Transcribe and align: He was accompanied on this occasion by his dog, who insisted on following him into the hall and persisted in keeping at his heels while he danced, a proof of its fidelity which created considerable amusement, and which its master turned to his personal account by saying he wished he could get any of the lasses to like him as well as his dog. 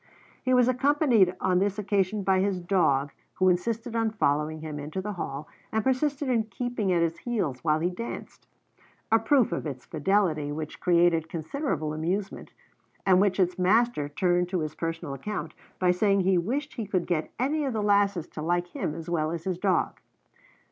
He 0.41 0.51
was 0.51 0.67
accompanied 0.67 1.35
on 1.39 1.59
this 1.59 1.77
occasion 1.77 2.23
by 2.23 2.39
his 2.39 2.59
dog, 2.59 3.11
who 3.35 3.49
insisted 3.49 3.95
on 3.95 4.09
following 4.09 4.61
him 4.61 4.79
into 4.79 4.99
the 4.99 5.11
hall 5.13 5.47
and 5.71 5.83
persisted 5.83 6.27
in 6.27 6.45
keeping 6.45 6.91
at 6.91 7.03
his 7.03 7.19
heels 7.19 7.63
while 7.63 7.79
he 7.79 7.91
danced, 7.91 8.47
a 9.11 9.19
proof 9.19 9.51
of 9.51 9.67
its 9.67 9.85
fidelity 9.85 10.51
which 10.51 10.79
created 10.79 11.29
considerable 11.29 11.93
amusement, 11.93 12.51
and 13.05 13.21
which 13.21 13.39
its 13.39 13.59
master 13.59 14.09
turned 14.09 14.49
to 14.49 14.61
his 14.61 14.73
personal 14.73 15.13
account 15.13 15.53
by 15.77 15.91
saying 15.91 16.21
he 16.21 16.35
wished 16.35 16.73
he 16.73 16.87
could 16.87 17.05
get 17.05 17.31
any 17.37 17.63
of 17.63 17.73
the 17.73 17.83
lasses 17.83 18.27
to 18.29 18.41
like 18.41 18.69
him 18.69 18.95
as 18.95 19.07
well 19.07 19.29
as 19.29 19.43
his 19.43 19.59
dog. 19.59 19.99